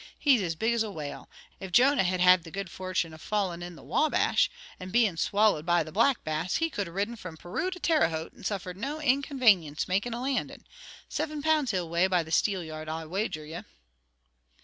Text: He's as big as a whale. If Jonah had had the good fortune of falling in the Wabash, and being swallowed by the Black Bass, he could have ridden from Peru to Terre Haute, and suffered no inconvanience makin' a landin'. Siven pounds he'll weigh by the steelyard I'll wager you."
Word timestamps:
He's 0.17 0.41
as 0.41 0.55
big 0.55 0.73
as 0.73 0.81
a 0.81 0.89
whale. 0.89 1.29
If 1.59 1.71
Jonah 1.71 2.01
had 2.03 2.19
had 2.21 2.43
the 2.43 2.49
good 2.49 2.71
fortune 2.71 3.13
of 3.13 3.21
falling 3.21 3.61
in 3.61 3.75
the 3.75 3.83
Wabash, 3.83 4.49
and 4.79 4.91
being 4.91 5.15
swallowed 5.15 5.63
by 5.63 5.83
the 5.83 5.91
Black 5.91 6.23
Bass, 6.23 6.55
he 6.55 6.71
could 6.71 6.87
have 6.87 6.95
ridden 6.95 7.15
from 7.15 7.37
Peru 7.37 7.69
to 7.69 7.79
Terre 7.79 8.09
Haute, 8.09 8.33
and 8.33 8.43
suffered 8.43 8.77
no 8.77 8.99
inconvanience 8.99 9.87
makin' 9.87 10.15
a 10.15 10.21
landin'. 10.23 10.65
Siven 11.07 11.43
pounds 11.43 11.69
he'll 11.69 11.87
weigh 11.87 12.07
by 12.07 12.23
the 12.23 12.31
steelyard 12.31 12.89
I'll 12.89 13.09
wager 13.09 13.45
you." 13.45 13.63